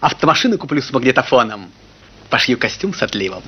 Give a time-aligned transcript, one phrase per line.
[0.00, 1.70] Автомашину куплю с магнитофоном.
[2.30, 3.42] Пошью костюм с отливом.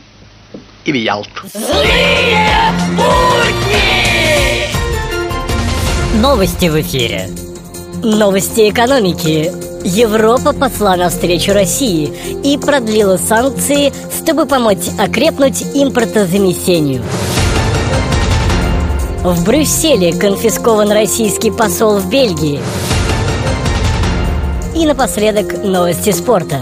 [0.85, 1.49] И в Ялту.
[1.53, 2.47] Злые
[2.91, 4.67] будни!
[6.21, 7.31] Новости в эфире.
[8.03, 9.51] Новости экономики.
[9.85, 12.13] Европа пошла навстречу России
[12.45, 17.03] и продлила санкции, чтобы помочь окрепнуть импортозамещению.
[19.25, 22.61] В Брюсселе конфискован российский посол в Бельгии.
[24.75, 26.61] И напоследок новости спорта.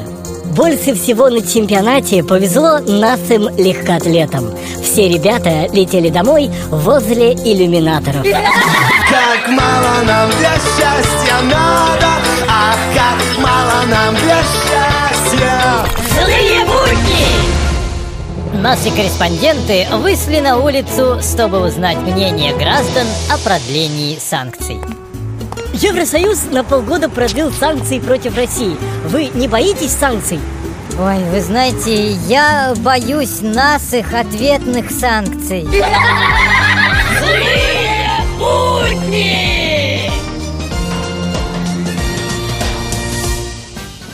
[0.56, 4.51] Больше всего на чемпионате повезло нашим легкоатлетам.
[4.82, 8.24] Все ребята летели домой возле иллюминаторов.
[8.24, 12.06] Как мало нам для счастья надо
[12.48, 15.84] Ах, как мало нам для счастья
[16.15, 17.51] Злые будни!
[18.60, 24.79] Наши корреспонденты вышли на улицу, чтобы узнать мнение граждан о продлении санкций.
[25.73, 28.77] Евросоюз на полгода продлил санкции против России.
[29.06, 30.41] Вы не боитесь санкций?
[30.98, 35.63] Ой, вы знаете, я боюсь наших ответных санкций.
[35.63, 35.91] Злые!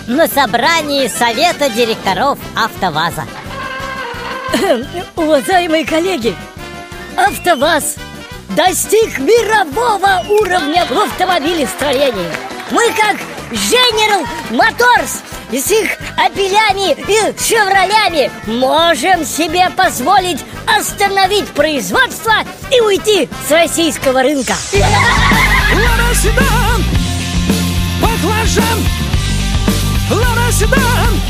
[0.07, 3.25] На собрании Совета директоров АвтоВАЗа.
[5.17, 6.37] Уважаемые коллеги,
[7.17, 7.97] АвтоВАЗ
[8.57, 12.31] достиг мирового уровня в автомобилестроении.
[12.71, 13.17] Мы как
[13.53, 22.33] General Motors с их опелями и шевролями можем себе позволить остановить производство
[22.75, 24.55] и уйти с российского рынка.
[24.73, 26.85] Лада Седан,
[28.01, 28.79] баклажан,
[30.11, 31.21] Лада Седан,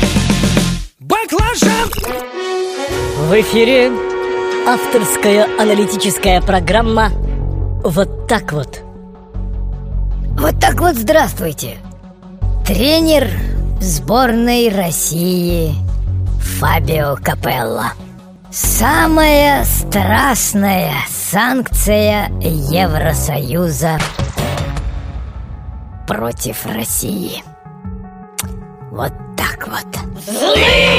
[0.99, 1.91] баклажан.
[3.27, 4.06] В эфире
[4.67, 7.07] авторская аналитическая программа
[7.85, 8.81] «Вот так вот».
[10.37, 11.77] Вот так вот здравствуйте.
[12.65, 13.29] Тренер
[13.79, 15.73] сборной России
[16.59, 17.93] Фабио Капелло.
[18.51, 23.97] Самая страстная санкция Евросоюза
[26.05, 27.41] против России.
[28.91, 29.87] Вот так вот.
[30.25, 30.96] Злые!